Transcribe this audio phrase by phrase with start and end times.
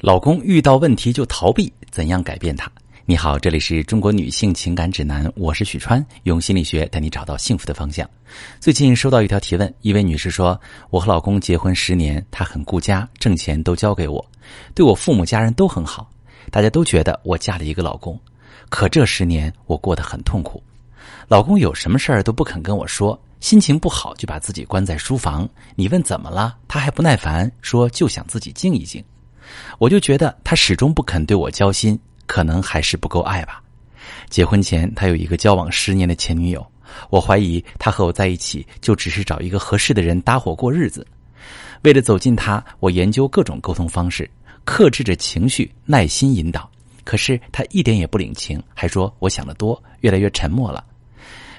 [0.00, 2.72] 老公遇到问题就逃避，怎样改变他？
[3.04, 8.08] 你好，这里是中国女性情感指南，我是许川，用心理学带你找到幸福的方向。
[8.60, 10.58] 最近收到一条提问，一位女士说
[10.88, 14.24] ：“我和老公结婚十年，他很顾家，挣钱都交给我，
[14.74, 16.10] 对我父母家人都很好，
[16.50, 18.18] 大家都觉得我嫁了一个老公。
[18.70, 20.62] 可这十年我过得很痛苦，
[21.28, 29.04] 老公有什么事儿都不肯跟我说，心情不好就把自己关在书房，你问怎么了，他还不耐烦说就想自己静一静。”
[29.78, 33.62] 我就觉得他始终不肯对我交心，可能还是不够爱吧。
[34.28, 36.64] 结婚前他有一个交往十年的前女友，
[37.10, 41.06] 我怀疑他和我在一起就只是找一个合适的人搭伙过日子。
[41.82, 44.30] 为了走近他，我研究各种沟通方式，
[44.64, 46.70] 克制着情绪，耐心引导。
[47.02, 50.84] 可是他一点也不领情，还说我想得多，越来越沉默了。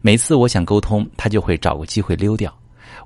[0.00, 2.52] 每次我想沟通，他就会找个机会溜掉。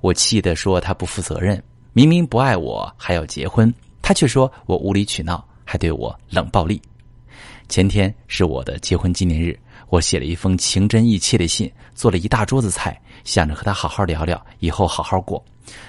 [0.00, 3.72] 我气得说他不负责任，明明不爱我还要结婚。
[4.02, 6.82] 他却说我无理取闹，还对我冷暴力。
[7.68, 15.42] 前天是我的结婚纪念日，我写了一封情真意切的信，做了一大桌子菜，想着和他好好聊聊，以后好好过。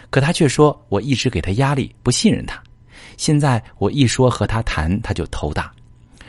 [0.10, 2.62] 可他却说我一直给他压力，不信任他。
[3.18, 5.72] 现在我一说和他谈，他就头大。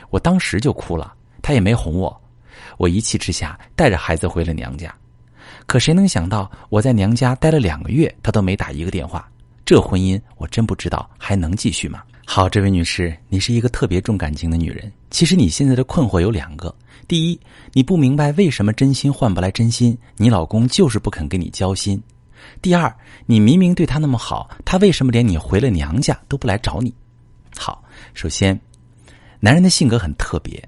[0.09, 2.21] 我当时就哭了，他也没哄我。
[2.77, 4.93] 我一气之下带着孩子回了娘家。
[5.65, 9.27] 可谁能想到，我在娘家待了两个月，他都没打一个电话。
[9.65, 12.03] 这婚姻我真不知道还能继续吗？
[12.23, 14.91] 好，这位女士，你是一个特别重感情的女人。
[15.09, 16.73] 其实你现在的困惑有两个：
[17.07, 17.39] 第一，
[17.73, 21.97] 你不明白为什么真心换不来真心，你老公就是不肯跟你交心；
[22.61, 26.93] 第二，你明明对他那么好，他为什么连你回了娘家都不来找你？
[27.57, 28.59] 好，首先，
[29.39, 30.63] 男人的性格很特别，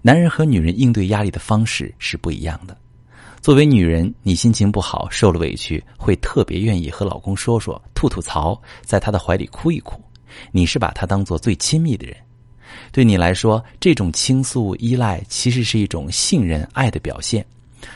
[0.00, 2.76] 男人和女人应对压力的方式是不一样的。
[3.40, 10.00] 作为女人，你心情不好、受了委屈，会特别愿意和老公说说、吐吐槽，在他的怀里哭一哭。
[10.50, 12.16] 你是把他当做最亲密的人，
[12.92, 17.44] 对你来说，这种倾诉、依赖其实是一种信任、爱的表现。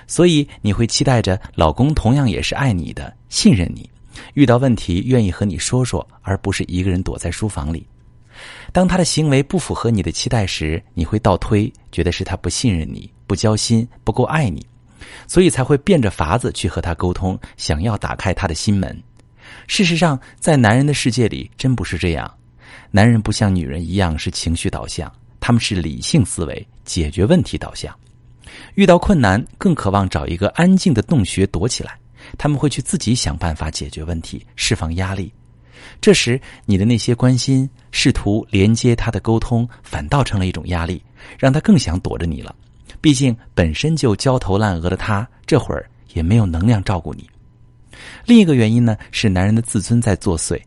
[0.07, 3.91] 所以你会期待着老公同样也是爱你的、信任你，
[4.35, 7.85] 遇到问题愿意和你说说，而不是一个人躲在书房里。
[8.73, 14.65] 当他的行为不符合你的期待时，你会倒推，觉得是他不信任你、不交心、不够爱你。
[15.27, 19.03] 所以才会变着法子去和他沟通，想要打开他的心门。
[19.67, 22.33] 事实上，在男人的世界里，真不是这样。
[22.91, 27.95] 男人不像女人一样是情绪导向，他们是理性思维、解决问题导向。
[28.75, 31.99] 遇到困难，更渴望找一个安静的洞穴躲起来。
[32.39, 35.33] 他们会去自己想办法解决问题，释放压力。
[36.01, 41.03] 这时，你的那些关心、试图连接他的沟通，反倒成了一种压力，
[41.39, 42.55] 让他更想躲着你了。
[43.03, 47.29] 毕竟本身就焦头烂额的他，这会儿也没有能量照顾你。
[48.25, 50.59] 另一个原因呢，是男人的自尊在作祟。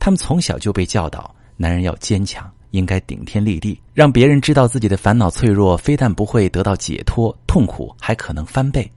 [0.00, 8.90] 他们从小就被教导，男人要坚强，应该顶天立地，让别人知道自己的烦恼脆弱，非但不会得到解脱，痛苦还可能翻倍。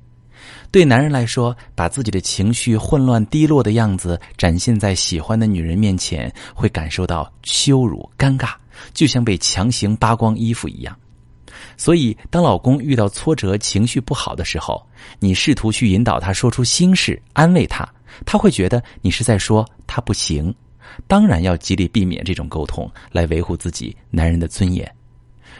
[0.72, 8.52] 对男人来说，把自己的情绪混乱、低落的样子展现在喜欢的女人面前，会感受到羞辱、尴尬，
[8.94, 10.98] 就像被强行扒光衣服一样。
[11.78, 14.84] 所以，当老公遇到挫折、情绪不好的时候，
[15.20, 17.88] 你试图去引导他说出心事，安慰他，
[18.26, 20.54] 他会觉得你是在说他不行。
[21.06, 24.92] 当然要极力避免这种沟通，来维护自己男人的尊严。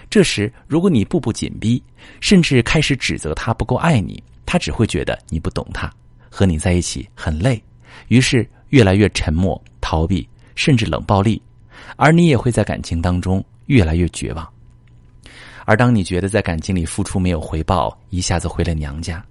[0.10, 1.82] 这时，如果你步步紧逼，
[2.20, 5.92] 甚至开始指责他不够爱你，他只会觉得你不懂他，
[6.32, 7.62] 和你在一起很累，
[8.08, 11.40] 于是越来越沉默、逃避，甚至冷暴力，
[11.96, 14.48] 而你也会在感情当中越来越绝望。
[15.68, 19.22] 而当你觉得在感情里付出没有回报，一下子回了娘家，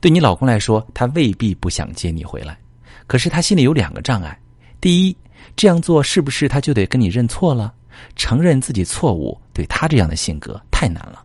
[0.00, 2.58] 对你老公来说，他未必不想接你回来，
[3.06, 4.40] 可是他心里有两个障碍：
[4.80, 5.14] 第一，
[5.54, 7.74] 这样做是不是他就得跟你认错了？
[8.16, 11.22] 承认自己错误，对他这样的性格太难了；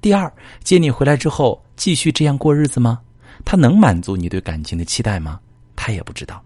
[0.00, 3.00] 第二，接你回来之后继续这样过日子吗？
[3.44, 5.40] 他能满足你对感情的期待吗？
[5.74, 6.40] 他也不知道。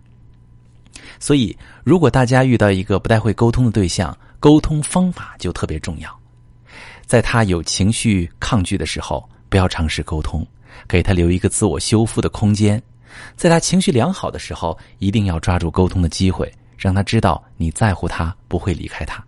[1.19, 1.55] 所以，
[1.85, 6.21] 如果大家遇到一个不太会沟通的对象，沟通方法就特别重要。
[7.11, 10.47] 在他有情绪抗拒的时候，不要尝试沟通，
[10.87, 12.79] 给他留一个自我修复的空间；
[13.35, 16.49] 在他情绪良好的时候，一定要抓住沟通的机会，
[16.79, 19.25] 让他知道你在乎他，不会离开他，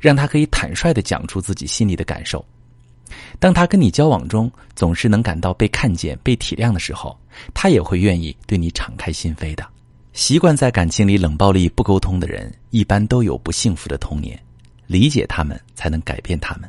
[0.00, 2.44] 让他可以坦率的讲出自己心里的感受。
[3.38, 7.16] 当他跟你交往中总是能感到被看见、被体谅的时候，
[7.54, 9.64] 他也会愿意对你敞开心扉的。
[10.12, 14.36] 习惯在感情里冷暴力、不沟通的人，一般都有不幸福的童年。
[14.88, 16.68] 理解他们，才能改变他们。